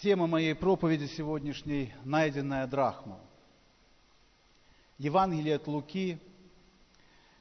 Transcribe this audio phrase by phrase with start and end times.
[0.00, 3.20] Тема моей проповеди сегодняшней– «Найденная драхма».
[4.96, 6.18] Евангелие от Луки,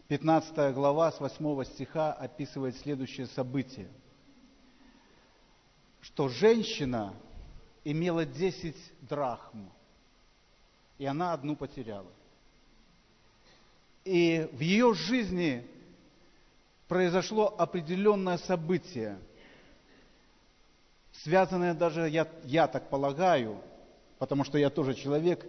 [0.10, 3.88] 15 глава, с 8 стиха описывает следующее событие.
[6.02, 7.14] Что женщина
[7.86, 9.70] имела 10 драхм,
[10.98, 12.12] и она одну потеряла.
[14.04, 15.66] И в ее жизни
[16.90, 19.18] произошло определенное событие–
[21.24, 23.62] связанное даже, я, я так полагаю,
[24.18, 25.46] потому что я тоже человек,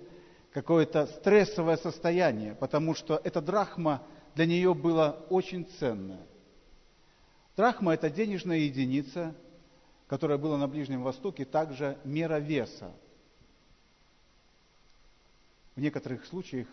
[0.52, 4.02] какое-то стрессовое состояние, потому что эта драхма
[4.34, 6.26] для нее была очень ценная.
[7.56, 9.34] Драхма– это денежная единица,
[10.08, 12.92] которая была на Ближнем Востоке, также мера веса.
[15.76, 16.66] В некоторых случаях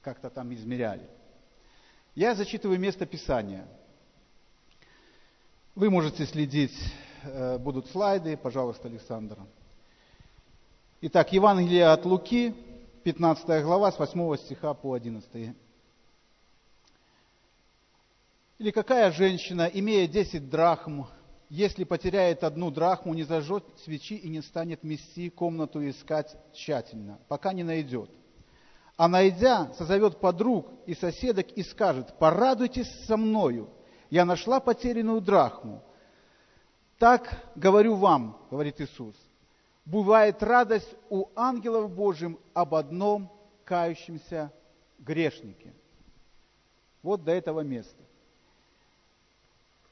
[0.00, 1.08] как-то там измеряли.
[2.14, 3.66] Я зачитываю место Писания.
[5.74, 6.74] Вы можете следить
[7.60, 8.36] будут слайды.
[8.36, 9.38] Пожалуйста, Александр.
[11.00, 12.54] Итак, Евангелие от Луки,
[13.04, 15.54] 15 глава, с 8 стиха по 11.
[18.58, 21.04] Или какая женщина, имея 10 драхм,
[21.48, 27.52] если потеряет одну драхму, не зажжет свечи и не станет мести комнату искать тщательно, пока
[27.52, 28.10] не найдет.
[28.96, 33.70] А найдя, созовет подруг и соседок и скажет, порадуйтесь со мною,
[34.10, 35.82] я нашла потерянную драхму.
[36.98, 39.14] Так говорю вам, говорит Иисус,
[39.84, 43.32] бывает радость у ангелов Божьим об одном
[43.64, 44.52] кающемся
[44.98, 45.72] грешнике.
[47.02, 48.02] Вот до этого места.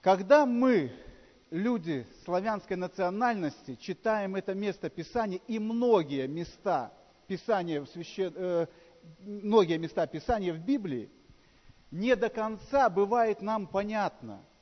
[0.00, 0.90] Когда мы,
[1.50, 6.92] люди славянской национальности, читаем это место Писания и многие места
[7.28, 8.32] Писания в священ...
[8.34, 8.66] э,
[9.20, 11.08] многие места Писания в Библии,
[11.92, 14.44] не до конца бывает нам понятно–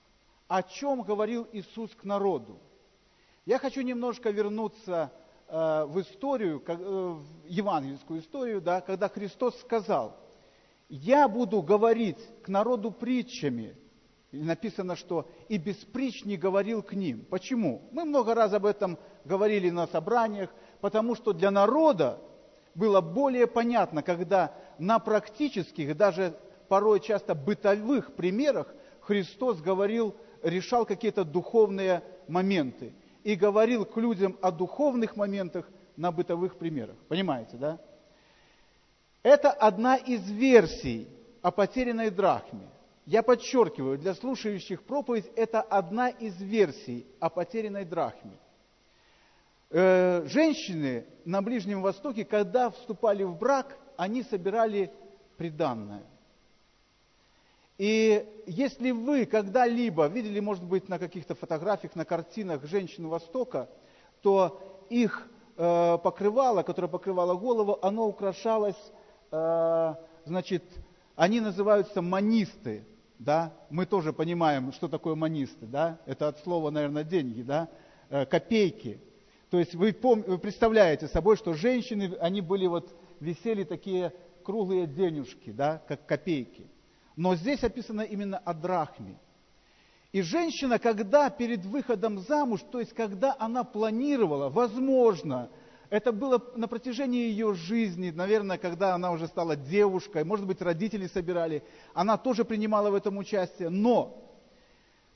[0.48, 2.58] о чем говорил Иисус к народу.
[3.46, 5.12] Я хочу немножко вернуться
[5.48, 10.16] э, в историю, э, в евангельскую историю, да, когда Христос сказал,
[10.88, 13.76] я буду говорить к народу притчами.
[14.32, 17.24] И написано, что и без притч не говорил к ним.
[17.30, 17.82] Почему?
[17.92, 22.20] Мы много раз об этом говорили на собраниях, потому что для народа
[22.74, 26.36] было более понятно, когда на практических, даже
[26.68, 32.92] порой часто бытовых примерах Христос говорил решал какие-то духовные моменты
[33.24, 36.96] и говорил к людям о духовных моментах на бытовых примерах.
[37.08, 37.78] Понимаете, да?
[39.22, 41.08] Это одна из версий
[41.40, 42.68] о потерянной драхме.
[43.06, 48.38] Я подчеркиваю, для слушающих проповедь это одна из версий о потерянной драхме.
[49.70, 54.92] Э, женщины на Ближнем Востоке, когда вступали в брак, они собирали
[55.36, 56.02] приданное.
[57.76, 63.68] И если вы когда-либо видели, может быть, на каких-то фотографиях, на картинах женщин Востока,
[64.22, 68.76] то их э, покрывало, которое покрывало голову, оно украшалось,
[69.32, 70.62] э, значит,
[71.16, 72.84] они называются манисты,
[73.18, 77.68] да, мы тоже понимаем, что такое манисты, да, это от слова, наверное, деньги, да,
[78.08, 79.00] э, копейки.
[79.50, 84.12] То есть вы, пом- вы представляете собой, что женщины, они были вот, висели такие
[84.44, 86.68] круглые денежки, да, как копейки.
[87.16, 89.16] Но здесь описано именно о драхме.
[90.12, 95.50] И женщина, когда перед выходом замуж, то есть когда она планировала, возможно,
[95.90, 101.06] это было на протяжении ее жизни, наверное, когда она уже стала девушкой, может быть, родители
[101.08, 101.62] собирали,
[101.94, 103.70] она тоже принимала в этом участие.
[103.70, 104.22] Но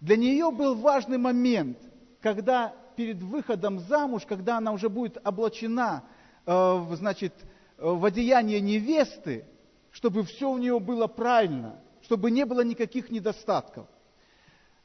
[0.01, 1.79] для нее был важный момент,
[2.21, 6.05] когда перед выходом замуж, когда она уже будет облачена,
[6.45, 7.35] э, значит,
[7.77, 9.45] в одеяние невесты,
[9.93, 13.87] чтобы все у нее было правильно– чтобы не было никаких недостатков.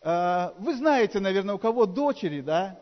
[0.01, 2.78] Э, вы знаете, наверное, у кого дочери, да?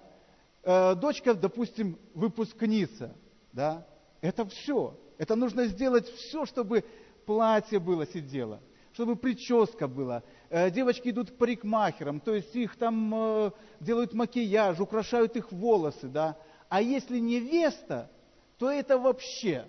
[0.63, 3.15] Э, дочка, допустим, выпускница,
[3.53, 3.85] да?
[4.19, 4.99] Это все.
[5.19, 6.83] Это нужно сделать все, чтобы
[7.27, 8.59] платье было сидело,
[8.93, 10.23] чтобы прическа была.
[10.49, 16.35] Э, девочки идут к парикмахерам, то есть их там делают макияж, украшают их волосы, да?
[16.67, 18.09] А если невеста,
[18.57, 19.67] то это вообще.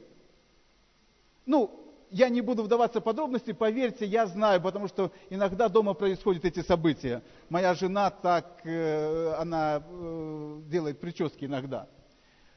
[1.44, 1.81] Ну,
[2.12, 6.60] я не буду вдаваться в подробности, поверьте, я знаю, потому что иногда дома происходят эти
[6.60, 7.22] события.
[7.48, 11.88] Моя жена так, э, она э, делает прически иногда.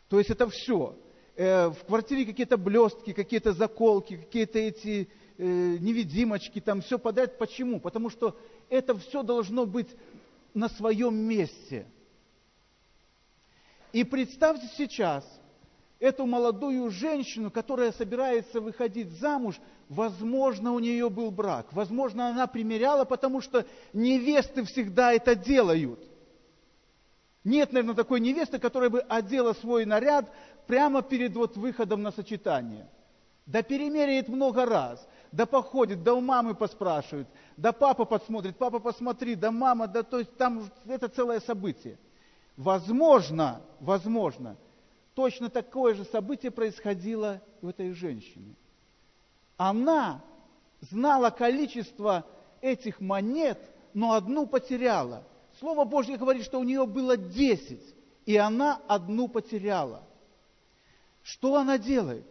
[0.10, 0.98] То есть это все.
[1.36, 7.38] Э, в квартире какие-то блестки, какие-то заколки, какие-то эти невидимочки, там все подряд.
[7.38, 7.82] Почему?
[7.82, 9.90] Потому что это все должно быть
[10.54, 11.88] на своем месте.
[13.92, 15.26] И представьте сейчас–
[16.00, 19.60] эту молодую женщину, которая собирается выходить замуж,
[19.90, 26.00] возможно, у нее был брак, возможно, она примеряла, потому что невесты всегда это делают.
[27.44, 30.32] Нет, наверное, такой невесты, которая бы одела свой наряд
[30.66, 32.90] прямо перед вот выходом на сочетание.
[33.46, 37.28] Да перемеряет много раз, да походит, да у мамы поспрашивает,
[37.58, 42.00] да папа подсмотрит, папа посмотри, да мама, да то есть там это целое событие.
[42.58, 44.58] Возможно, возможно,
[45.16, 48.56] точно такое же событие происходило у этой женщине.
[49.58, 50.22] Она
[50.82, 52.26] знала количество
[52.62, 53.60] этих монет,
[53.94, 55.24] но одну потеряла.
[55.60, 57.96] Слово Божье говорит, что у нее было десять,
[58.26, 60.04] и она одну потеряла.
[61.24, 62.26] Что она делает?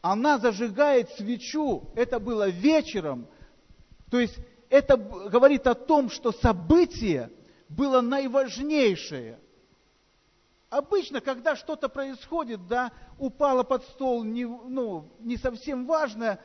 [0.00, 3.28] Она зажигает свечу, это было вечером,
[4.10, 4.36] то есть
[4.70, 7.30] это говорит о том, что событие
[7.68, 9.38] было наиважнейшее.
[10.70, 16.38] Обычно, когда что-то происходит, да, упало под стол, не, ну, не совсем важное,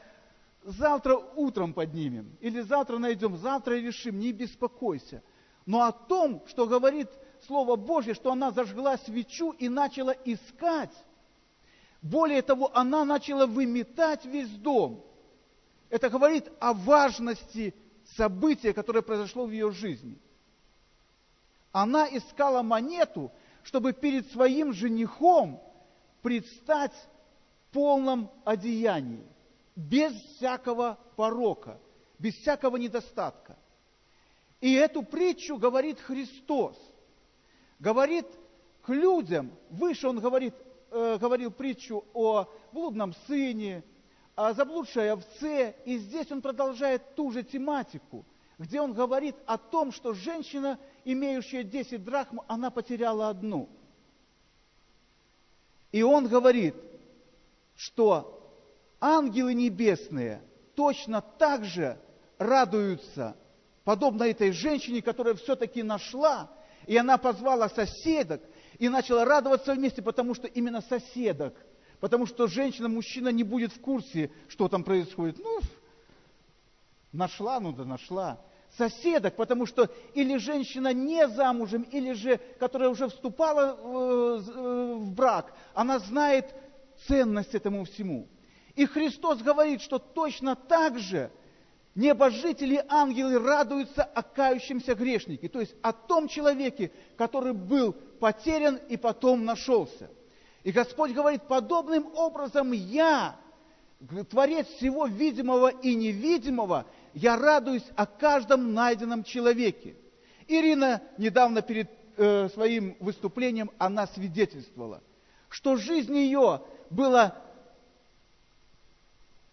[0.63, 5.21] завтра утром поднимем, или завтра найдем, завтра решим, не беспокойся.
[5.67, 7.07] Но о том, что говорит
[7.45, 10.93] Слово Божье, что она зажгла свечу и начала искать,
[12.01, 15.05] более того, она начала выметать весь дом.
[15.89, 17.75] Это говорит о важности
[18.15, 20.17] события, которое произошло в ее жизни.
[21.71, 23.31] Она искала монету,
[23.65, 25.59] чтобы перед своим женихом
[26.21, 29.25] предстать в полном одеянии
[29.75, 31.79] без всякого порока,
[32.19, 33.57] без всякого недостатка.
[34.61, 36.77] И эту притчу говорит Христос.
[37.79, 38.27] Говорит
[38.83, 40.53] к людям, выше он говорит,
[40.91, 43.83] э, говорил притчу о блудном сыне,
[44.35, 48.25] о заблудшей овце, и здесь он продолжает ту же тематику,
[48.59, 53.69] где он говорит о том, что женщина, имеющая 10 драхм, она потеряла одну.
[55.91, 56.75] И он говорит,
[57.75, 58.41] что
[58.99, 60.41] ангелы небесные
[60.75, 61.97] точно так же
[62.37, 63.37] радуются,
[63.83, 66.51] подобно этой женщине, которая все-таки нашла,
[66.87, 68.41] и она позвала соседок
[68.77, 71.55] и начала радоваться вместе, потому что именно соседок,
[71.99, 75.37] потому что женщина, мужчина не будет в курсе, что там происходит.
[75.39, 75.59] Ну,
[77.13, 78.41] нашла, ну да нашла.
[78.77, 85.11] Соседок, потому что или женщина не замужем, или же, которая уже вступала э, э, в
[85.13, 86.53] брак, она знает
[87.07, 88.27] ценность этому всему.
[88.75, 91.31] И Христос говорит, что точно так же
[91.95, 98.97] небожители, ангелы радуются о кающемся грешнике, то есть о том человеке, который был потерян и
[98.97, 100.09] потом нашелся.
[100.63, 103.37] И Господь говорит, подобным образом я,
[104.29, 106.85] Творец всего видимого и невидимого,
[107.15, 109.95] я радуюсь о каждом найденном человеке.
[110.47, 115.01] Ирина недавно перед э, своим выступлением, она свидетельствовала,
[115.49, 117.41] что жизнь ее была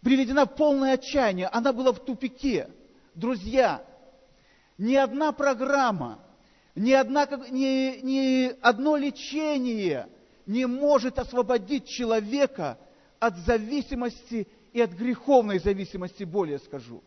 [0.03, 2.69] приведена в полное отчаяние, она была в тупике.
[3.15, 3.85] Друзья,
[4.77, 6.19] ни одна программа,
[6.75, 10.09] ни, одна, ни, ни одно лечение
[10.47, 12.77] не может освободить человека
[13.21, 17.05] от зависимости и от греховной зависимости, более скажу.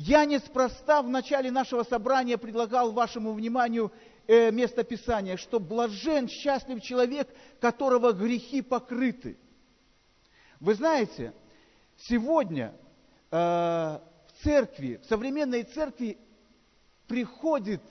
[0.00, 3.92] Я неспроста в начале нашего собрания предлагал вашему вниманию
[4.26, 7.28] э, место Писания, что блажен, счастлив человек,
[7.60, 9.36] которого грехи покрыты.
[10.60, 11.34] Вы знаете,
[11.98, 12.74] Сегодня
[13.30, 16.16] э, в церкви, в современной церкви
[17.08, 17.82] приходит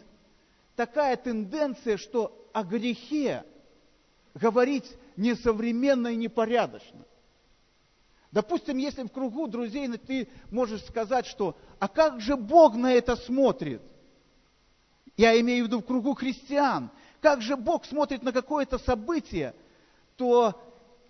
[0.75, 3.43] такая тенденция, что о грехе
[4.33, 7.05] говорить несовременно и непорядочно.
[8.31, 13.15] Допустим, если в кругу друзей ты можешь сказать, что «а как же Бог на это
[13.15, 13.81] смотрит?»
[15.15, 16.91] Я имею в виду в кругу христиан.
[17.21, 19.55] Как же Бог смотрит на какое-то событие,
[20.15, 20.61] то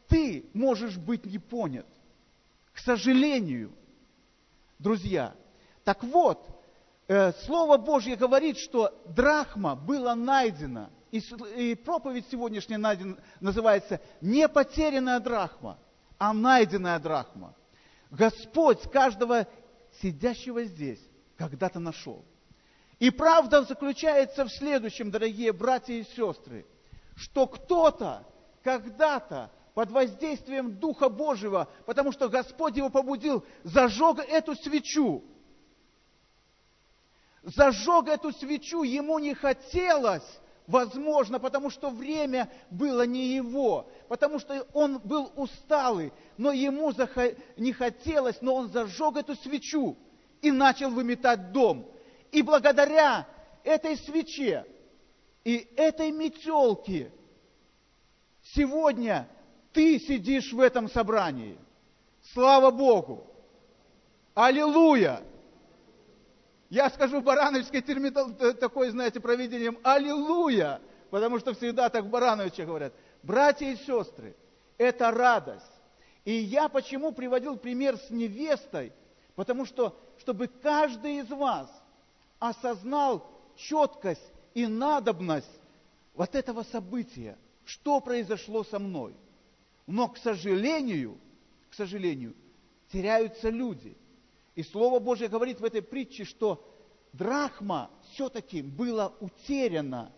[0.08, 1.86] ты можешь быть не понят.
[2.72, 3.74] К сожалению,
[4.80, 5.36] друзья,
[5.84, 6.48] так вот,
[7.08, 10.90] э, Слово Божье говорит, что драхма была найдена.
[11.12, 15.78] И, проповедь сегодняшняя найдена, называется не потерянная драхма,
[16.18, 17.54] а найденная драхма.
[18.10, 19.48] Господь каждого
[20.02, 21.00] сидящего здесь
[21.38, 22.24] когда-то нашел.
[23.00, 26.66] И правда заключается в следующем, дорогие братья и сестры,
[27.16, 28.26] что кто-то
[28.64, 35.24] когда-то под воздействием Духа Божьего, потому что Господь его побудил, зажег эту свечу.
[37.44, 40.28] Зажег эту свечу, ему не хотелось,
[40.68, 46.92] возможно, потому что время было не его, потому что он был усталый, но ему
[47.56, 49.98] не хотелось, но он зажег эту свечу
[50.42, 51.90] и начал выметать дом.
[52.32, 53.26] И благодаря
[53.64, 54.66] этой свече
[55.46, 57.12] и этой метелке
[58.54, 59.28] сегодня
[59.72, 61.58] ты сидишь в этом собрании.
[62.34, 63.26] Слава Богу!
[64.36, 65.22] Аллилуйя!
[66.70, 68.14] Я скажу барановской термин
[68.56, 69.78] такое, знаете, проведением.
[69.84, 70.82] Аллилуйя!
[71.10, 72.94] потому что всегда так в Барановиче говорят.
[73.24, 74.36] Братья и сестры,
[74.78, 75.66] это радость.
[76.26, 78.92] И я почему приводил пример с невестой?
[79.36, 81.70] Потому что, чтобы каждый из вас
[82.40, 85.48] осознал четкость и надобность
[86.16, 89.16] вот этого события, что произошло со мной.
[89.86, 91.18] Но, к сожалению,
[91.70, 92.36] к сожалению,
[92.92, 93.96] теряются люди.
[94.58, 96.68] И Слово Божье говорит в этой притче, что
[97.14, 100.12] драхма все-таки была утеряна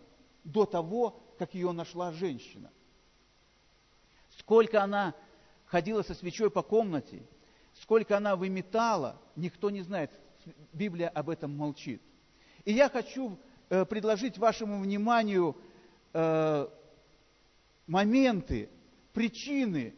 [0.44, 2.72] до того, как ее нашла женщина.
[4.38, 5.14] Сколько она
[5.66, 7.22] ходила со свечой по комнате,
[7.82, 10.10] сколько она выметала, никто не знает.
[10.72, 12.00] Библия об этом молчит.
[12.64, 15.54] И я хочу э, предложить вашему вниманию
[16.14, 16.66] э,
[17.86, 18.70] моменты,
[19.12, 19.94] причины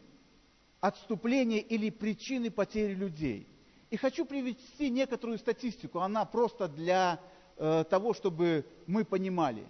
[0.81, 3.47] отступления или причины потери людей.
[3.93, 7.19] И хочу привести некоторую статистику, она просто для
[7.57, 9.67] э, того, чтобы мы понимали.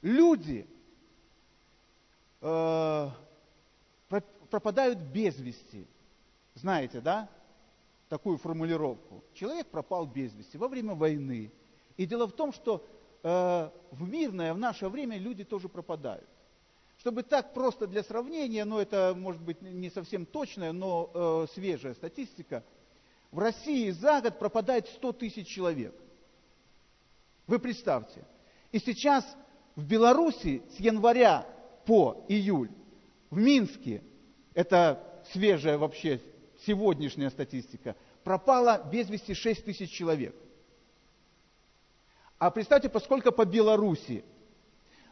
[0.00, 0.66] Люди
[2.40, 3.08] э,
[4.48, 5.86] пропадают без вести.
[6.54, 7.28] Знаете, да?
[8.08, 9.22] Такую формулировку.
[9.34, 11.52] Человек пропал без вести во время войны.
[11.98, 12.82] И дело в том, что
[13.22, 16.30] э, в мирное, в наше время люди тоже пропадают.
[16.96, 21.92] Чтобы так просто для сравнения, но это может быть не совсем точная, но э, свежая
[21.92, 22.64] статистика,
[23.30, 25.94] в России за год пропадает 100 тысяч человек.
[27.46, 28.24] Вы представьте.
[28.72, 29.24] И сейчас
[29.76, 31.46] в Беларуси с января
[31.84, 32.70] по июль
[33.30, 34.02] в Минске,
[34.54, 36.20] это свежая вообще
[36.66, 40.34] сегодняшняя статистика, пропало без вести 6 тысяч человек.
[42.38, 44.24] А представьте, поскольку по Беларуси.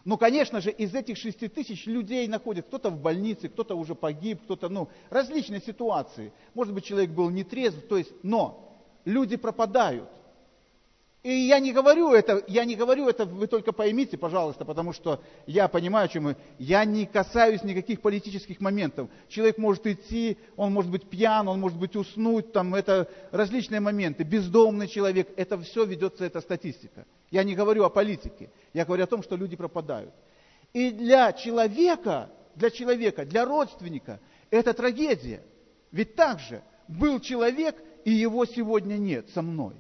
[0.09, 4.41] Ну, конечно же, из этих 6 тысяч людей находят кто-то в больнице, кто-то уже погиб,
[4.43, 6.33] кто-то, ну, различные ситуации.
[6.55, 8.75] Может быть, человек был нетрезв, то есть, но
[9.05, 10.09] люди пропадают.
[11.25, 15.21] И я не говорю это, я не говорю это, вы только поймите, пожалуйста, потому что
[15.47, 16.37] я понимаю, о чем мы.
[16.59, 19.11] Я не касаюсь никаких политических моментов.
[19.29, 24.23] Человек может идти, он может быть пьян, он может быть уснуть, там это различные моменты.
[24.23, 27.05] Бездомный человек, это все ведется, эта статистика.
[27.33, 30.15] Я не говорю о политике, я говорю о том, что люди пропадают.
[30.73, 34.21] И для человека, для человека, для родственника
[34.51, 35.43] это трагедия.
[35.91, 39.75] Ведь так же был человек, и его сегодня нет со мной.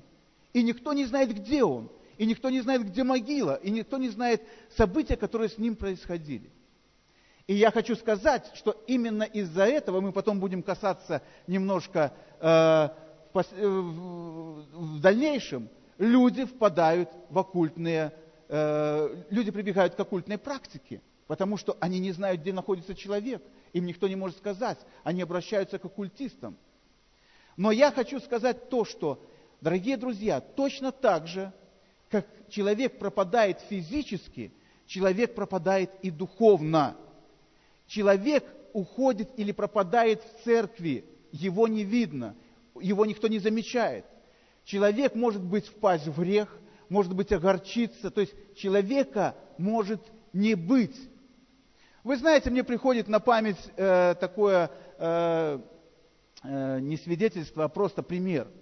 [0.53, 1.91] И никто не знает, где он.
[2.17, 3.57] И никто не знает, где могила.
[3.57, 4.43] И никто не знает
[4.77, 6.51] события, которые с ним происходили.
[7.47, 13.39] И я хочу сказать, что именно из-за этого мы потом будем касаться немножко э, в,
[13.39, 18.13] э, в дальнейшем, люди впадают в оккультные,
[18.49, 23.87] э, люди прибегают к оккультной практике, потому что они не знают, где находится человек, им
[23.87, 26.55] никто не может сказать, они обращаются к оккультистам.
[27.57, 29.21] Но я хочу сказать то, что
[29.61, 31.53] Дорогие друзья, точно так же,
[32.11, 34.53] как человек пропадает физически,
[34.87, 36.97] человек пропадает и духовно.
[37.89, 42.37] Человек уходит или пропадает в церкви, его не видно,
[42.81, 44.05] его никто не замечает.
[44.65, 46.57] Человек может быть впасть в грех,
[46.89, 50.01] может быть огорчиться, то есть человека может
[50.33, 50.97] не быть.
[52.05, 55.59] Вы знаете, мне приходит на память э, такое э,
[56.45, 58.47] э, не свидетельство, а просто пример–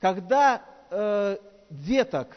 [0.00, 1.36] когда э,
[1.68, 2.36] деток,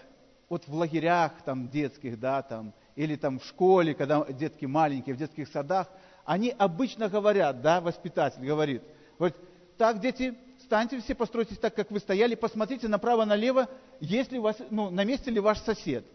[0.50, 5.18] вот в лагерях там детских, да, там, или там в школе, когда детки маленькие, в
[5.18, 5.88] детских садах,
[6.26, 8.84] они обычно говорят, да, воспитатель говорит,
[9.18, 9.38] говорит,
[9.78, 13.68] так, дети, встаньте все, постройтесь так, как вы стояли, посмотрите направо-налево,
[14.00, 16.06] есть ли у вас, ну, на месте ли ваш сосед.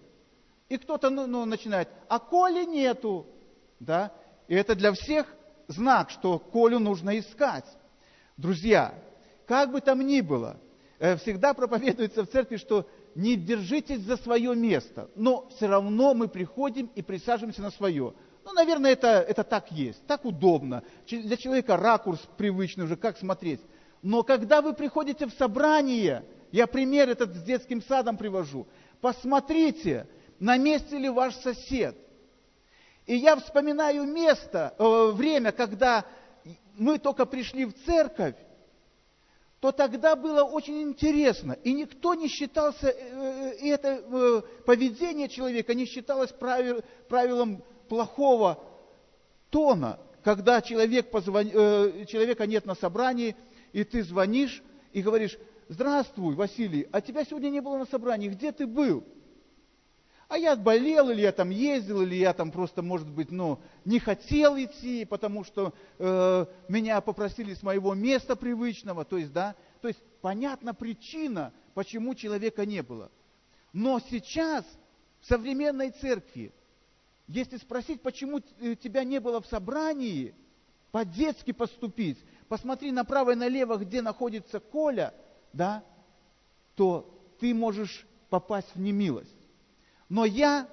[0.69, 3.27] И кто-то ну, ну, начинает, а Коли нету,
[3.81, 4.13] да,
[4.47, 5.27] и это для всех
[5.67, 7.67] знак, что Колю нужно искать.
[8.37, 8.95] Друзья,
[9.47, 10.59] как бы там ни было,
[10.99, 16.91] всегда проповедуется в церкви, что не держитесь за свое место, но все равно мы приходим
[16.95, 18.15] и присаживаемся на свое.
[18.45, 20.83] Ну, наверное, это, это так есть, так удобно.
[21.09, 23.61] Для человека ракурс привычный уже, как смотреть.
[24.03, 28.67] Но когда вы приходите в собрание, я пример этот с детским садом привожу,
[29.01, 30.07] посмотрите,
[30.39, 31.97] на месте ли ваш сосед.
[33.07, 36.05] И я вспоминаю место, э, время, когда
[36.77, 38.37] мы только пришли в церковь,
[39.61, 41.53] то тогда было очень интересно.
[41.65, 48.63] И никто не считался, э, и это э, поведение человека не считалось правил, правилом плохого
[49.51, 51.49] тона, когда человек позвон...
[51.53, 53.35] Э, человека нет на собрании,
[53.73, 54.63] и ты звонишь
[54.93, 55.37] и говоришь,
[55.69, 59.05] здравствуй, Василий, а тебя сегодня не было на собрании, где ты был?
[60.29, 63.99] А я болел, или я там ездил, или я там просто, может быть, ну, не
[63.99, 69.07] хотел идти, потому что э, меня попросили с моего места привычного.
[69.07, 73.11] То есть, да, то есть понятна причина, почему человека не было.
[73.73, 74.67] Но сейчас
[75.21, 76.53] в современной церкви
[77.27, 80.35] Если спросить, почему э, тебя не было в собрании,
[80.91, 82.19] по-детски поступить,
[82.49, 85.15] посмотри направо и налево, где находится Коля,
[85.55, 85.83] да,
[86.75, 89.38] то ты можешь попасть в немилость.
[90.09, 90.69] Но я,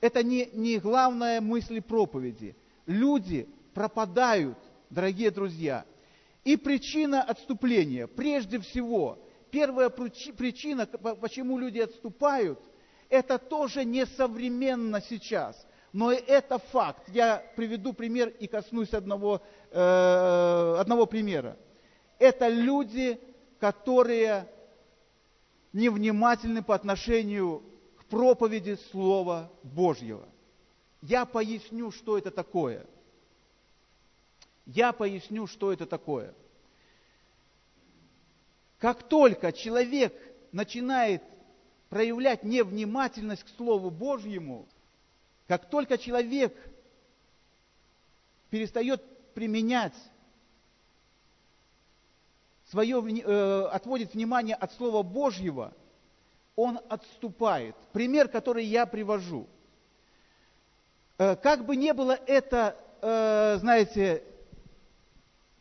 [0.00, 2.54] это не, не главная мысль проповеди.
[2.86, 4.58] Люди пропадают,
[4.90, 5.84] дорогие друзья.
[6.44, 9.18] И причина отступления, прежде всего,
[9.50, 12.60] первая причина, почему люди отступают,
[13.08, 15.66] это тоже несовременно сейчас.
[15.92, 17.08] Но это факт.
[17.08, 19.40] Я приведу пример и коснусь одного,
[19.70, 21.56] э, одного примера.
[22.18, 23.18] Это люди,
[23.58, 24.46] которые
[25.72, 27.62] невнимательны по отношению
[28.08, 30.28] проповеди Слова Божьего.
[31.02, 32.86] Я поясню, что это такое.
[34.66, 36.34] Я поясню, что это такое.
[38.78, 40.12] Как только человек
[40.52, 41.22] начинает
[41.88, 44.66] проявлять невнимательность к Слову Божьему,
[45.46, 46.54] как только человек
[48.50, 49.02] перестает
[49.34, 49.94] применять
[52.70, 55.72] свое, э, отводит внимание от Слова Божьего,
[56.56, 57.76] он отступает.
[57.92, 59.46] Пример, который я привожу.
[61.18, 64.24] Э, как бы не было это, э, знаете,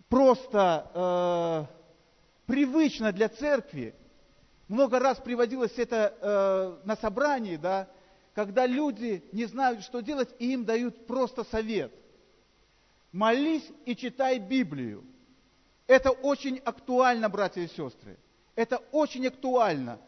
[0.07, 3.93] просто э, привычно для церкви,
[4.67, 7.87] много раз приводилось это на собрании, да,
[8.33, 11.93] когда люди не знают, что делать, и им дают просто совет.
[13.11, 15.05] Молись и читай Библию.
[15.85, 18.17] Это очень актуально, братья и сестры.
[18.55, 19.99] Это очень актуально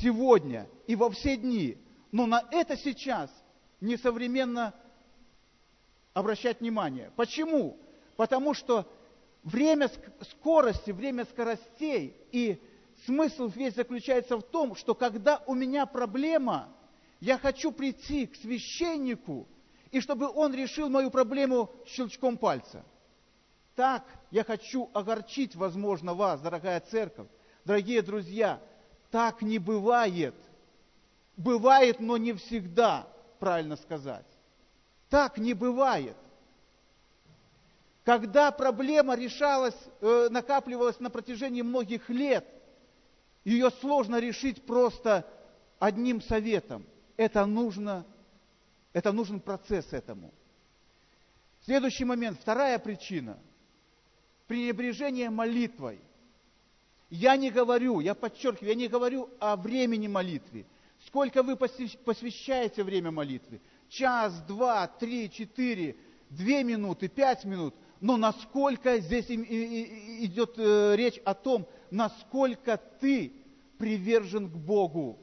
[0.00, 1.76] сегодня и во все дни.
[2.12, 3.30] Но на это сейчас
[3.80, 4.74] несовременно
[6.14, 7.12] обращать внимание.
[7.16, 7.78] Почему?
[8.16, 8.90] Потому что
[9.44, 9.90] время
[10.30, 12.60] скорости, время скоростей и
[13.04, 16.68] смысл весь заключается в том, что когда у меня проблема–
[17.20, 19.48] я хочу прийти к священнику,
[19.90, 22.84] и чтобы он решил мою проблему щелчком пальца.
[23.74, 27.28] Так я хочу огорчить, возможно, вас, дорогая церковь,
[27.64, 28.60] дорогие друзья.
[29.10, 30.34] Так не бывает.
[31.36, 33.06] Бывает, но не всегда,
[33.38, 34.26] правильно сказать.
[35.08, 36.16] Так не бывает.
[38.04, 42.46] Когда проблема решалась, э, накапливалась на протяжении многих лет,
[43.44, 45.26] ее сложно решить просто
[45.78, 46.84] одним советом–
[47.18, 48.06] это нужно,
[48.92, 50.32] это нужен процесс этому.
[51.64, 53.36] Следующий момент, вторая причина.
[54.46, 56.00] Пренебрежение молитвой.
[57.10, 60.66] Я не говорю, я подчеркиваю, я не говорю о времени молитвы.
[61.06, 63.60] Сколько вы посвящаете время молитвы?
[63.88, 65.96] Час, два, три, четыре,
[66.28, 67.74] две минуты, пять минут.
[68.00, 73.32] Но насколько здесь идет э, речь о том, насколько ты
[73.78, 75.18] привержен к Богу,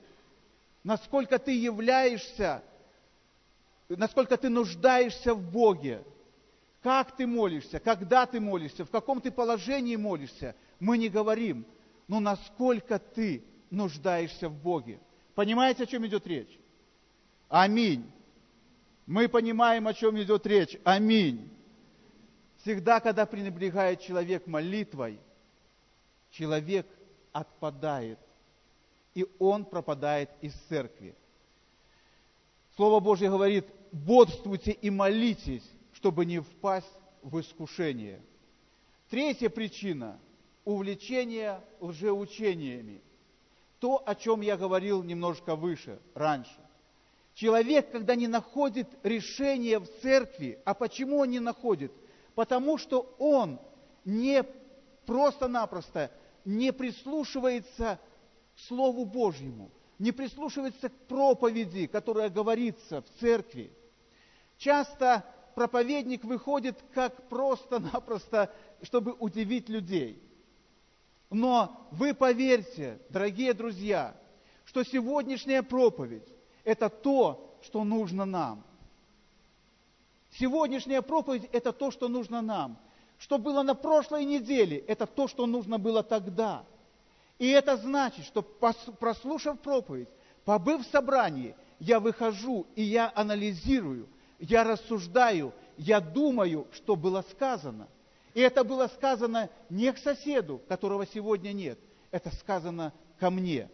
[0.84, 2.64] насколько ты являешься,
[3.88, 6.04] насколько ты нуждаешься в Боге,
[6.82, 11.66] как ты молишься, когда ты молишься, в каком ты положении молишься, мы не говорим,
[12.08, 15.00] но насколько ты нуждаешься в Боге.
[15.34, 16.60] Понимаете, о чем идет речь?
[17.50, 18.10] Аминь.
[19.06, 20.78] Мы понимаем, о чем идет речь.
[20.84, 21.50] Аминь.
[22.62, 25.20] Всегда, когда пренебрегает человек молитвой,
[26.32, 26.88] человек
[27.32, 28.20] отпадает
[29.16, 31.16] и он пропадает из церкви.
[32.76, 36.92] Слово Божье говорит, бодрствуйте и молитесь, чтобы не впасть
[37.24, 38.22] в искушение.
[39.10, 40.20] Третья причина–
[40.66, 43.02] увлечение лжеучениями.
[43.80, 46.58] То, о чем я говорил немножко выше, раньше.
[47.36, 51.92] Человек, когда не находит решения в церкви, а почему он не находит?
[52.34, 53.60] Потому что он
[54.06, 54.44] не
[55.06, 56.12] просто-напросто
[56.46, 58.00] не прислушивается
[58.68, 63.72] Слову Божьему, не прислушивается к проповеди, которая говорится в церкви.
[64.58, 65.26] Часто
[65.56, 70.22] проповедник выходит как просто-напросто, чтобы удивить людей.
[71.30, 74.16] Но вы поверьте, дорогие друзья,
[74.66, 76.28] что сегодняшняя проповедь–
[76.64, 78.64] это то, что нужно нам.
[80.32, 82.78] Сегодняшняя проповедь– это то, что нужно нам.
[83.18, 86.64] Что было на прошлой неделе– это то, что нужно было тогда–
[87.38, 90.08] и это значит, что прослушав проповедь,
[90.46, 94.08] побыв в собрании, я выхожу и я анализирую,
[94.40, 97.88] я рассуждаю, я думаю, что было сказано.
[98.36, 101.80] И это было сказано не к соседу, которого сегодня нет,
[102.12, 103.72] это сказано ко мне.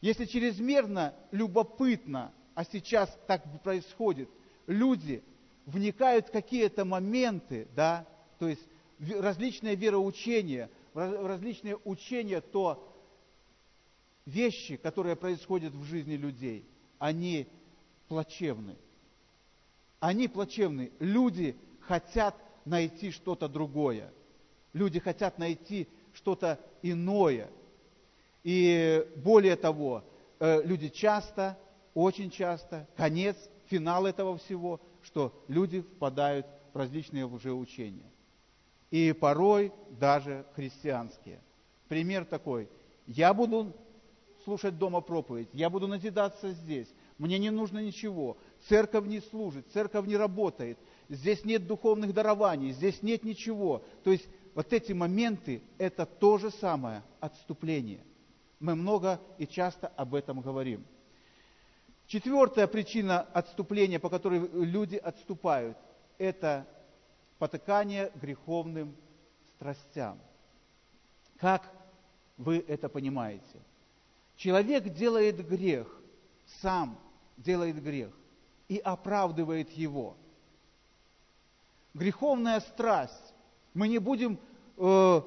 [0.00, 4.30] Если чрезмерно любопытно, а сейчас так происходит,
[4.66, 5.22] люди
[5.66, 8.06] вникают в какие-то моменты, да,
[8.38, 8.62] то есть
[8.98, 12.88] различные вероучения– различные учения, то
[14.24, 16.64] вещи, которые происходят в жизни людей,
[16.98, 17.48] они
[18.08, 18.76] плачевны.
[20.00, 20.92] они плачевны.
[21.00, 24.12] Люди хотят найти что-то другое.
[24.72, 27.48] Люди хотят найти что-то иное.
[28.42, 30.04] И более того,
[30.40, 31.58] э, люди часто,
[31.94, 38.10] очень часто, конец, финал этого всего, что люди впадают в различные лжеучения.
[38.90, 41.40] И порой даже христианские.
[41.88, 42.68] Пример такой.
[43.06, 43.72] Я буду
[44.44, 48.36] слушать дома проповедь, я буду назидаться здесь, мне не нужно ничего,
[48.68, 53.82] церковь не служит, церковь не работает, здесь нет духовных дарований, здесь нет ничего.
[54.02, 58.04] То есть вот эти моменты– это то же самое отступление.
[58.60, 60.84] Мы много и часто об этом говорим.
[62.06, 65.76] Четвертая причина отступления, по которой люди отступают,
[66.18, 66.66] это
[67.38, 68.94] потыкание греховным
[69.56, 70.18] страстям.
[71.38, 71.70] Как
[72.36, 73.60] вы это понимаете?
[74.36, 76.00] Человек делает грех,
[76.60, 76.98] сам
[77.36, 78.12] делает грех
[78.68, 80.16] и оправдывает его.
[81.94, 83.34] Греховная страсть.
[83.72, 84.38] Мы не будем
[84.76, 85.20] э,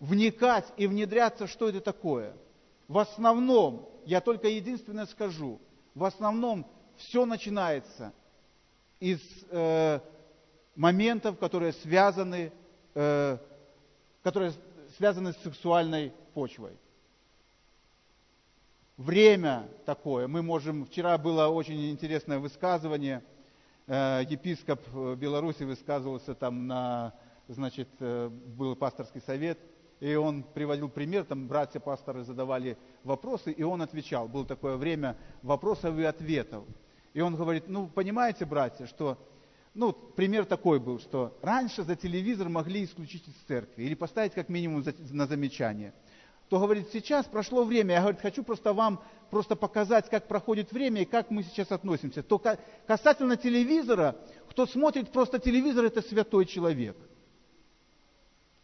[0.00, 2.34] вникать и внедряться, что это такое.
[2.88, 5.60] В основном, я только единственное скажу,
[5.94, 8.12] в основном все начинается
[8.98, 10.00] из э,
[10.74, 12.52] моментов, которые связаны,
[12.94, 13.38] э,
[14.22, 14.52] которые
[14.96, 16.72] связаны с сексуальной почвой
[18.96, 20.26] время такое.
[20.26, 23.22] Мы можем, вчера было очень интересное высказывание,
[23.88, 27.14] епископ э, Беларуси высказывался там на,
[27.48, 29.58] значит, э, был пасторский совет,
[30.00, 34.28] и он приводил пример, там братья-пасторы задавали вопросы, и он отвечал.
[34.28, 36.64] Было такое время вопросов и ответов.
[37.14, 39.16] И он говорит, ну, понимаете, братья, что,
[39.72, 44.48] ну, пример такой был, что раньше за телевизор могли исключить из церкви или поставить как
[44.48, 45.92] минимум на замечание–
[46.48, 51.02] то говорит, сейчас прошло время, я говорит, хочу просто вам просто показать, как проходит время
[51.02, 52.22] и как мы сейчас относимся.
[52.22, 52.40] То
[52.86, 54.16] касательно телевизора,
[54.48, 56.96] кто смотрит просто телевизор, это святой человек.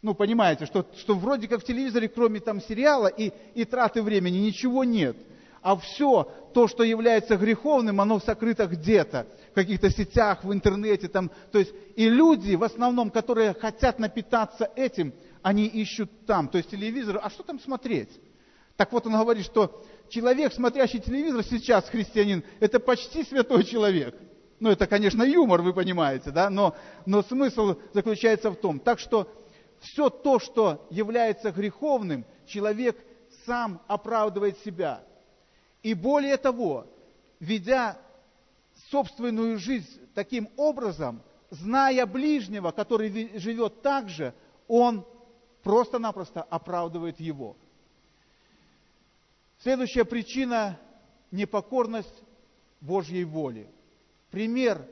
[0.03, 4.39] Ну, понимаете, что, что вроде как в телевизоре, кроме там сериала и, и траты времени,
[4.39, 5.17] ничего нет.
[5.61, 11.07] А все то, что является греховным, оно сокрыто где-то, в каких-то сетях, в интернете.
[11.07, 11.31] Там.
[11.53, 16.71] То есть, и люди, в основном, которые хотят напитаться этим, они ищут там, то есть
[16.71, 18.11] телевизор, а что там смотреть?
[18.77, 24.17] Так вот он говорит, что человек, смотрящий телевизор сейчас, христианин, это почти святой человек.
[24.61, 28.79] Ну, это, конечно, юмор, вы понимаете, да, но, но смысл заключается в том.
[28.79, 29.29] Так что
[29.81, 32.97] все то, что является греховным, человек
[33.45, 35.03] сам оправдывает себя.
[35.83, 36.87] И более того,
[37.41, 37.99] ведя
[38.91, 44.33] собственную жизнь таким образом, зная ближнего, который живет так же,
[44.69, 45.05] он
[45.63, 47.57] просто-напросто оправдывает его.
[49.59, 50.79] Следующая причина–
[51.31, 52.23] непокорность
[52.81, 53.69] Божьей воли.
[54.31, 54.87] Пример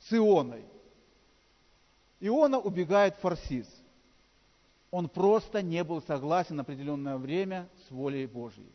[0.00, 0.64] с Ионой.
[2.20, 3.68] Иона убегает в Фарсис.
[4.90, 8.70] Он просто не был согласен определенное время с волей Божьей.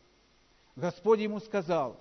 [0.76, 1.98] Господь ему сказал,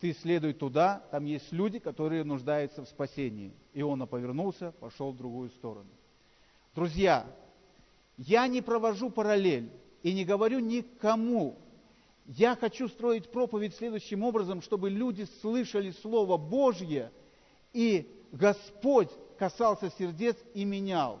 [0.00, 3.52] ты следуй туда, там есть люди, которые нуждаются в спасении.
[3.74, 5.90] Иона повернулся, пошел в другую сторону.
[6.74, 7.26] Друзья,
[8.26, 9.70] я не провожу параллель
[10.02, 11.58] и не говорю никому.
[12.26, 17.10] Я хочу строить проповедь следующим образом, чтобы люди слышали Слово Божье,
[17.72, 21.20] и Господь касался сердец и менял.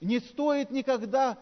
[0.00, 1.38] Не стоит никогда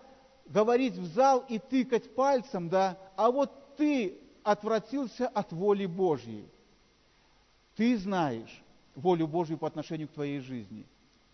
[0.46, 6.46] говорить в зал и тыкать пальцем, да, а вот ты отвратился от воли Божьей.
[7.74, 8.62] Ты знаешь
[8.94, 10.86] волю Божью по отношению к твоей жизни.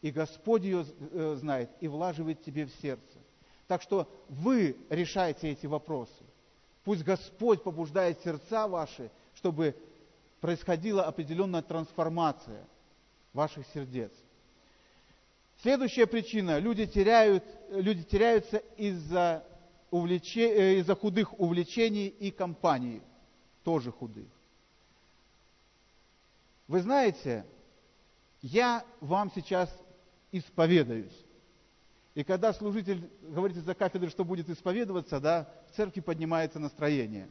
[0.03, 3.19] И Господь ее э, знает и влаживает тебе в сердце.
[3.67, 6.25] Так что вы решаете эти вопросы.
[6.85, 9.77] Пусть Господь побуждает сердца ваши, чтобы
[10.41, 12.67] происходила определенная трансформация
[13.33, 14.11] ваших сердец.
[15.63, 16.59] Следующая причина.
[16.59, 19.45] Люди, теряют, люди теряются из-за
[19.91, 23.03] увлече, э, из худых увлечений и компаний.
[23.63, 24.27] Тоже худых.
[26.67, 27.45] Вы знаете,
[28.41, 29.69] я вам сейчас
[30.33, 31.27] исповедаюсь.
[32.15, 37.29] И когда служитель говорит из-за кафедры, что будет исповедоваться, да, в церкви поднимается настроение.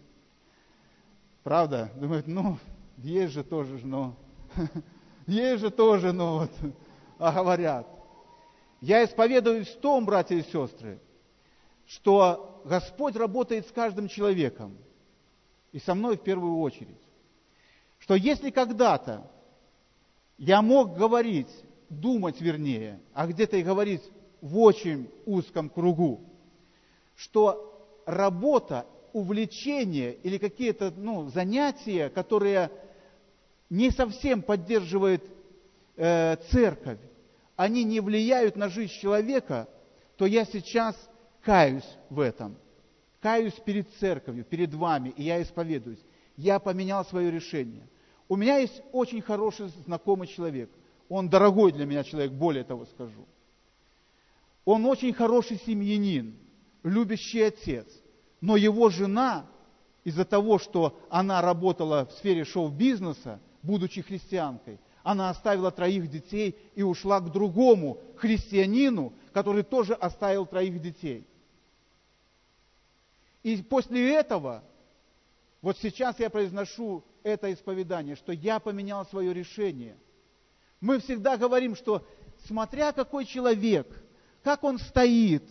[1.43, 1.91] Правда?
[1.95, 2.57] Думают, ну,
[2.97, 4.15] есть же тоже, но,
[5.27, 6.51] есть же тоже, но вот,
[7.17, 7.87] а говорят.
[8.81, 10.99] Я исповедуюсь в том, братья и сестры,
[11.85, 14.77] что Господь работает с каждым человеком,
[15.71, 17.01] и со мной в первую очередь.
[17.99, 19.29] Что если когда-то
[20.37, 21.49] я мог говорить
[21.89, 24.01] думать вернее, а где-то и говорить
[24.41, 26.21] в очень узком кругу,
[27.15, 27.65] что
[28.05, 32.71] работа, увлечение или какие-то ну, занятия, которые
[33.69, 35.23] не совсем поддерживают
[35.97, 36.99] э, церковь,
[37.55, 39.67] они не влияют на жизнь человека,
[40.15, 40.95] то я сейчас
[41.41, 42.55] каюсь в этом.
[43.21, 45.99] Каюсь перед церковью, перед вами, и я исповедуюсь.
[46.37, 47.85] Я поменял свое решение.
[48.29, 50.69] У меня есть очень хороший знакомый человек.
[51.09, 53.27] Он дорогой для меня человек, более того скажу.
[54.63, 56.37] Он очень хороший семьянин,
[56.83, 57.87] любящий отец.
[58.39, 59.47] Но его жена,
[60.03, 66.83] из-за того, что она работала в сфере шоу-бизнеса, будучи христианкой, она оставила троих детей и
[66.83, 71.25] ушла к другому христианину, который тоже оставил троих детей.
[73.41, 74.63] И после этого,
[75.61, 79.97] вот сейчас я произношу это исповедание, что я поменял свое решение.
[80.81, 82.05] Мы всегда говорим, что
[82.45, 83.87] смотря какой человек,
[84.43, 85.43] как он стоит,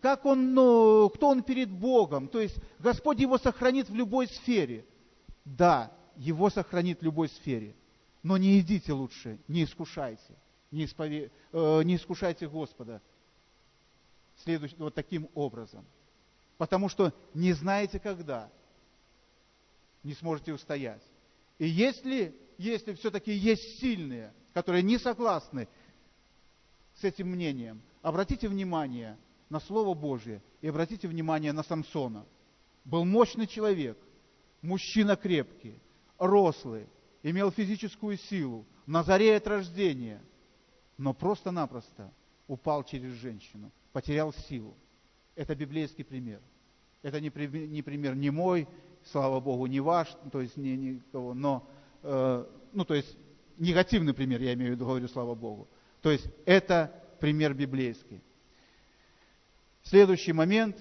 [0.00, 4.86] как он, ну, кто он перед Богом, то есть Господь его сохранит в любой сфере.
[5.44, 7.74] Да, его сохранит в любой сфере.
[8.22, 10.34] Но не идите лучше, не искушайте,
[10.70, 11.30] не, испове...
[11.52, 13.00] э, не искушайте Господа
[14.42, 15.84] следующим, вот таким образом.
[16.58, 18.50] Потому что не знаете, когда
[20.02, 21.02] не сможете устоять.
[21.58, 25.68] И если, если все-таки есть сильные, которые не согласны
[26.94, 29.18] с этим мнением, обратите внимание
[29.50, 32.24] на Слово Божье и обратите внимание на Самсона.
[32.86, 33.98] Был мощный человек,
[34.62, 35.78] мужчина крепкий,
[36.16, 36.86] рослый,
[37.22, 40.22] имел физическую силу, на заре от рождения,
[40.96, 42.10] но просто-напросто
[42.48, 44.74] упал через женщину, потерял силу.
[45.34, 46.40] Это библейский пример.
[47.02, 47.30] Это не,
[47.68, 48.66] не пример не мой,
[49.04, 51.68] слава Богу, не ваш, то есть не никого, но,
[52.02, 53.18] э, ну, то есть
[53.58, 55.68] негативный пример, я имею в виду, говорю, слава Богу.
[56.02, 58.22] То есть это пример библейский.
[59.82, 60.76] Следующий момент.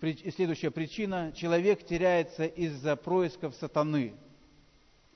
[0.00, 1.32] Следующая причина.
[1.32, 4.14] Человек теряется из-за происков сатаны.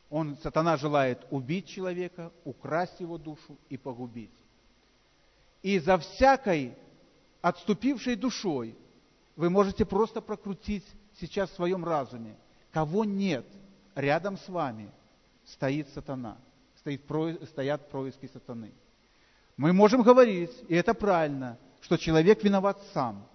[0.08, 4.34] Он, сатана желает убить человека, украсть его душу и погубить.
[5.62, 6.74] И за всякой
[7.40, 8.76] отступившей душой
[9.36, 10.84] вы можете просто прокрутить
[11.20, 12.36] сейчас в своем разуме.
[12.72, 13.46] Кого нет
[13.94, 14.90] рядом с вами,
[15.44, 16.38] стоит сатана,
[16.76, 17.02] стоит,
[17.48, 18.72] стоят происки сатаны.
[19.56, 23.26] Мы можем говорить, и это правильно, что человек виноват сам.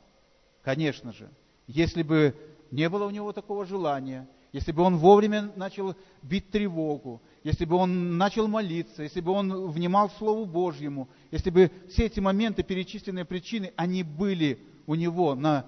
[0.63, 1.29] Конечно же.
[1.67, 2.35] Если бы
[2.71, 7.75] не было у него такого желания, если бы он вовремя начал бить тревогу, если бы
[7.75, 13.25] он начал молиться, если бы он внимал Слову Божьему, если бы все эти моменты, перечисленные
[13.25, 15.65] причины, они были у него на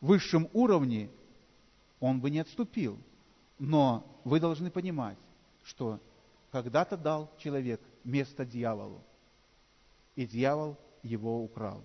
[0.00, 1.10] высшем уровне,
[2.00, 2.98] он бы не отступил.
[3.62, 5.18] Но вы должны понимать,
[5.62, 6.00] что
[6.50, 9.00] когда-то дал человек место дьяволу
[10.16, 11.80] и дьявол его украл.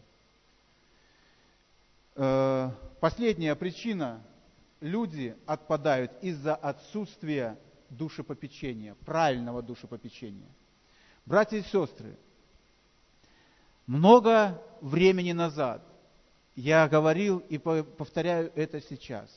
[2.15, 4.23] Э, последняя причина.
[4.79, 7.59] Люди отпадают из-за отсутствия
[7.89, 10.49] душепопечения, правильного душепопечения.
[11.27, 12.17] Братья и сестры,
[13.85, 15.83] много времени назад
[16.55, 19.29] я говорил и повторяю это сейчас.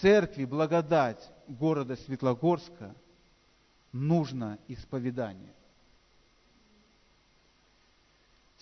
[0.00, 2.94] Церкви благодать города Светлогорска
[3.92, 5.56] нужно исповедание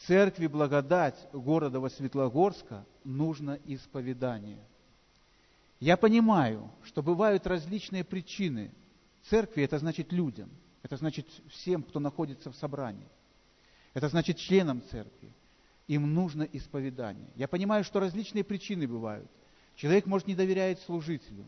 [0.06, 4.62] церкви благодать города Светлогорска нужно исповедание.
[5.80, 8.72] Я понимаю, что бывают различные причины.
[9.24, 10.50] Церкви– это значит людям,
[10.82, 13.08] это значит всем, кто находится в собрании.
[13.94, 15.32] Это значит членам церкви.
[15.86, 17.28] Им нужно исповедание.
[17.36, 19.30] Я понимаю, что различные причины бывают.
[19.76, 21.46] Человек, может, не доверяет служителю.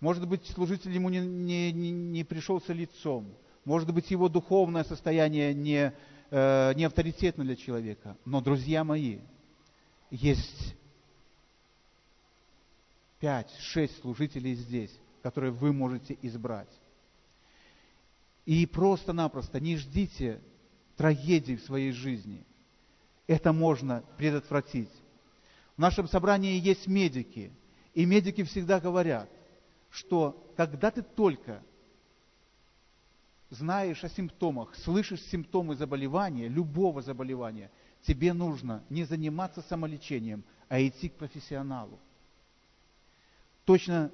[0.00, 3.32] Может быть, служитель ему не, не, не, пришелся лицом.
[3.64, 5.92] Может быть, его духовное состояние не,
[6.30, 8.16] э, не авторитетно для человека.
[8.24, 9.20] Но, друзья мои,
[10.10, 10.74] есть
[13.20, 14.90] пять-шесть служителей здесь,
[15.22, 16.68] которые вы можете избрать.
[18.44, 20.40] И просто-напросто не ждите
[20.96, 22.44] трагедий в своей жизни.
[23.28, 24.90] Это можно предотвратить.
[25.76, 27.52] В нашем собрании есть медики,
[27.94, 29.28] и медики всегда говорят,
[29.90, 31.62] что когда ты только
[33.50, 37.70] знаешь о симптомах, слышишь симптомы заболевания, любого заболевания,
[38.02, 41.98] тебе нужно не заниматься самолечением, а идти к профессионалу.
[43.66, 44.10] Точно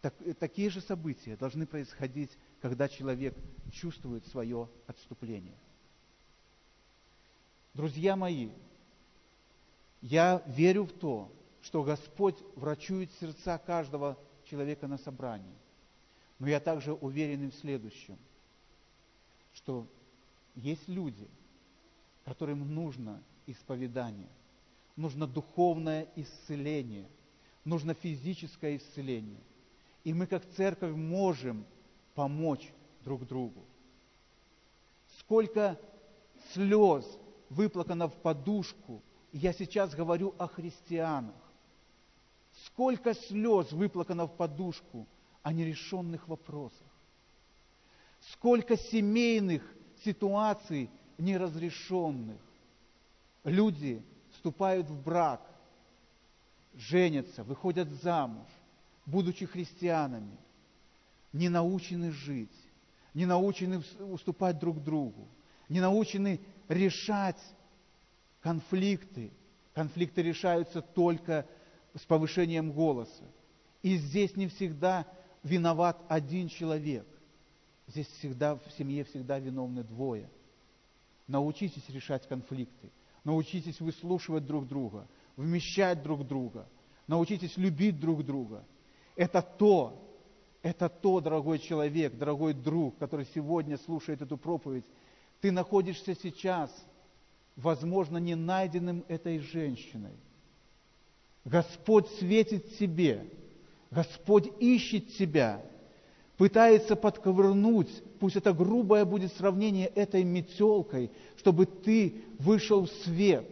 [0.00, 3.36] так, такие же события должны происходить, когда человек
[3.72, 5.56] чувствует свое отступление.
[7.74, 8.50] Друзья мои,
[10.00, 11.30] я верю в то,
[11.62, 15.54] что Господь врачует сердца каждого человека на собрании.
[16.38, 18.18] Но я также уверен в следующем,
[19.54, 19.86] что
[20.54, 21.28] есть люди,
[22.24, 24.28] которым нужно исповедание,
[24.96, 27.08] нужно духовное исцеление,
[27.64, 29.40] нужно физическое исцеление.
[30.04, 31.64] И мы как церковь можем
[32.14, 32.72] помочь
[33.04, 33.64] друг другу.
[35.18, 35.78] Сколько
[36.52, 37.04] слез
[37.50, 41.34] выплакано в подушку, я сейчас говорю о христианах.
[42.68, 45.06] Сколько слез выплакано в подушку
[45.42, 46.86] о нерешенных вопросах.
[48.32, 49.62] Сколько семейных
[50.04, 52.40] ситуаций неразрешенных.
[53.44, 54.02] Люди
[54.32, 55.40] вступают в брак,
[56.74, 58.46] женятся, выходят замуж,
[59.06, 60.36] будучи христианами,
[61.32, 62.54] не научены жить,
[63.14, 65.26] не научены уступать друг другу,
[65.68, 67.40] не научены решать
[68.40, 69.30] конфликты.
[69.74, 71.46] Конфликты решаются только
[71.98, 73.24] с повышением голоса.
[73.82, 75.06] И здесь не всегда
[75.42, 77.06] виноват один человек.
[77.86, 80.28] Здесь всегда в семье всегда виновны двое.
[81.26, 82.90] Научитесь решать конфликты.
[83.24, 85.06] Научитесь выслушивать друг друга,
[85.36, 86.68] вмещать друг друга.
[87.06, 88.64] Научитесь любить друг друга.
[89.16, 90.04] Это то,
[90.62, 94.84] это то, дорогой человек, дорогой друг, который сегодня слушает эту проповедь.
[95.40, 96.70] Ты находишься сейчас,
[97.56, 100.16] возможно, не найденным этой женщиной.
[101.48, 103.24] Господь светит тебе,
[103.90, 105.62] Господь ищет тебя,
[106.36, 107.88] пытается подковырнуть,
[108.20, 113.48] пусть это грубое будет сравнение этой метелкой, чтобы ты вышел в свет.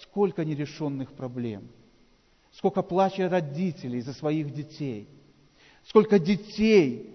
[0.00, 1.68] Сколько нерешенных проблем,
[2.52, 5.06] сколько плача родителей за своих детей,
[5.84, 7.14] сколько детей,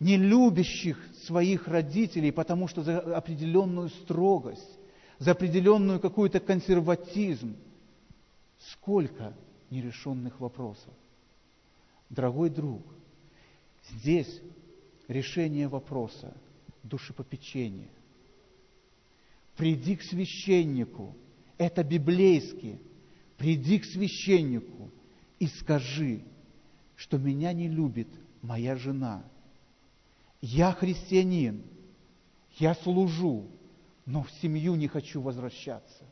[0.00, 4.78] не любящих своих родителей, потому что за определенную строгость,
[5.18, 7.56] за определенную какую-то консерватизм.
[8.58, 9.34] Сколько
[9.70, 10.92] нерешенных вопросов.
[12.08, 12.82] Дорогой друг,
[13.90, 14.40] здесь
[15.08, 16.34] решение вопроса
[16.82, 17.88] душепопечения.
[19.56, 21.14] Приди к священнику,
[21.58, 22.78] это библейски,
[23.36, 24.90] приди к священнику
[25.38, 26.22] и скажи,
[26.96, 28.08] что меня не любит
[28.42, 29.24] моя жена.
[30.40, 31.62] Я христианин,
[32.58, 33.46] я служу,
[34.06, 36.04] но в семью не хочу возвращаться.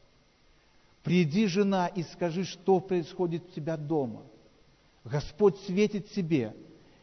[1.02, 4.22] Приди, жена, и скажи, что происходит у тебя дома.
[5.04, 6.54] Господь светит тебе.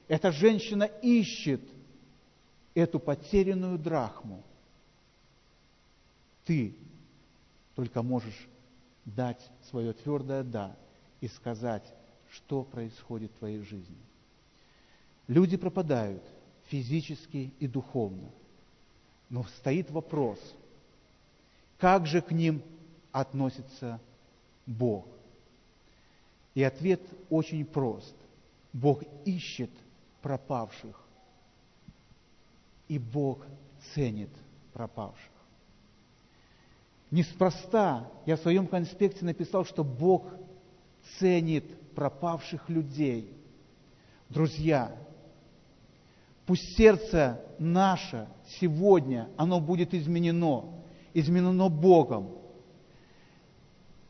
[0.08, 1.62] Эта женщина ищет
[2.74, 4.44] эту потерянную драхму.
[6.46, 6.76] Ты
[7.76, 8.48] только можешь
[9.06, 10.76] дать свое твердое «да»
[11.22, 11.84] и сказать,
[12.32, 13.98] что происходит в твоей жизни.
[15.28, 16.24] Люди пропадают
[16.68, 18.30] физически и духовно.
[19.30, 20.40] Но стоит вопрос,
[21.80, 22.62] как же к ним
[23.12, 24.00] относится
[24.66, 25.08] Бог?
[26.54, 28.16] И ответ очень прост.
[28.74, 29.72] Бог ищет
[30.22, 31.02] пропавших,
[32.88, 33.46] и Бог
[33.94, 34.30] ценит
[34.74, 35.32] пропавших.
[37.10, 40.28] Неспроста я в своем конспекте написал, что Бог
[41.18, 41.66] ценит
[41.96, 43.34] пропавших людей.
[44.30, 44.96] Друзья,
[46.46, 48.28] пусть сердце наше
[48.60, 50.79] сегодня, оно будет изменено,
[51.14, 52.30] изменено Богом.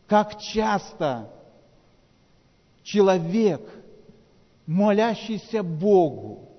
[0.07, 1.31] Как часто
[2.83, 3.61] человек,
[4.65, 6.49] молящийся Богу,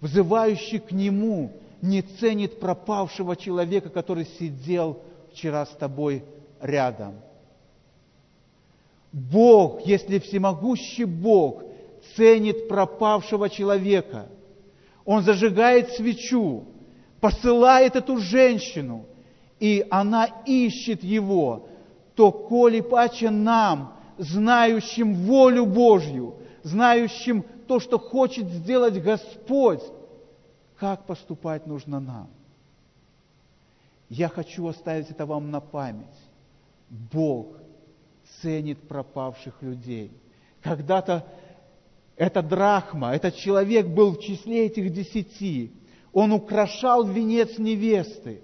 [0.00, 5.02] взывающий к Нему, не ценит пропавшего человека, который сидел
[5.32, 6.24] вчера с тобой
[6.60, 7.14] рядом.
[9.12, 11.64] Бог, если всемогущий Бог,
[12.16, 14.26] ценит пропавшего человека.
[15.04, 16.64] Он зажигает свечу,
[17.20, 19.06] посылает эту женщину,
[19.62, 21.68] и она ищет его,
[22.16, 29.82] то коли паче нам, знающим волю Божью, знающим то, что хочет сделать Господь,
[30.76, 32.28] как поступать нужно нам.
[34.08, 36.18] Я хочу оставить это вам на память.
[36.90, 37.56] Бог
[38.40, 40.10] ценит пропавших людей.
[40.60, 41.24] Когда-то
[42.16, 45.70] эта драхма, этот человек был в числе этих десяти.
[46.12, 48.42] Он украшал венец невесты.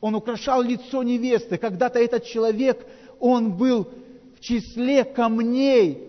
[0.00, 1.58] Он украшал лицо невесты.
[1.58, 2.86] Когда-то этот человек,
[3.18, 3.88] он был
[4.36, 6.08] в числе камней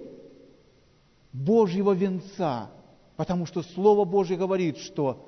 [1.34, 2.70] Божьего венца,
[3.16, 5.26] потому что Слово Божье говорит, что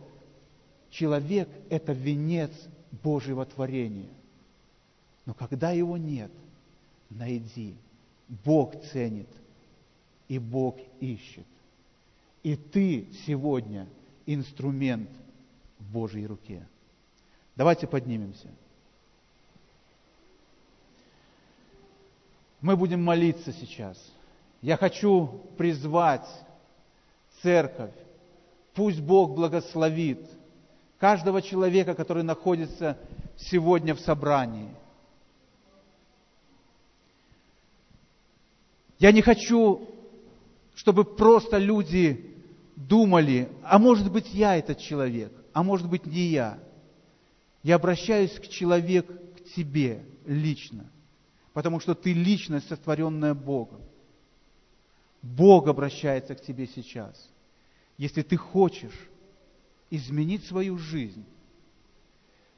[0.90, 2.52] человек– это венец
[3.04, 4.10] Божьего творения.
[5.26, 6.32] Но когда его нет,
[7.10, 7.76] найди.
[8.46, 9.28] Бог ценит,
[10.30, 11.46] и Бог ищет.
[12.44, 13.88] И ты сегодня
[14.26, 15.10] инструмент
[15.80, 16.66] в Божьей руке.
[17.56, 18.48] Давайте поднимемся.
[22.62, 23.98] Мы будем молиться сейчас.
[24.62, 26.28] Я хочу призвать
[27.42, 27.94] церковь.
[28.74, 30.30] Пусть Бог благословит
[31.00, 32.98] каждого человека, который находится
[33.38, 34.70] сегодня в собрании.
[39.00, 39.92] Я не хочу
[40.76, 42.34] чтобы просто люди
[42.76, 46.58] думали, а может быть я этот человек, а может быть не я.
[47.64, 50.86] Я обращаюсь к человеку, к тебе лично,
[51.54, 53.82] потому что ты личность, сотворенная Богом.
[55.22, 57.30] Бог обращается к тебе сейчас.
[57.98, 59.10] Если ты хочешь
[59.92, 61.26] изменить свою жизнь,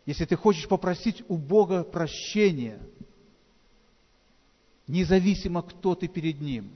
[0.06, 2.80] если ты хочешь попросить у Бога прощения,
[4.88, 6.72] независимо, кто ты перед Ним,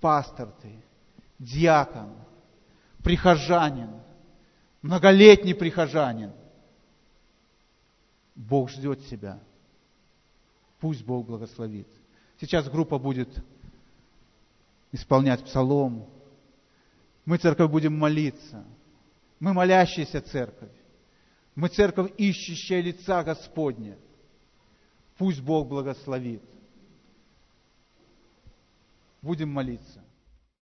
[0.00, 0.72] пастор ты,
[1.38, 2.14] диакон,
[3.02, 3.90] прихожанин,
[4.80, 6.32] многолетний прихожанин,
[8.34, 9.40] Бог ждет тебя.
[10.80, 11.88] Пусть Бог благословит.
[12.40, 13.28] Сейчас группа будет
[14.92, 16.08] исполнять псалом.
[17.24, 18.64] Мы, церковь, будем молиться.
[19.40, 20.70] Мы молящаяся церковь.
[21.54, 23.96] Мы церковь, ищущая лица Господня.
[25.16, 26.42] Пусть Бог благословит.
[29.22, 30.03] Будем молиться.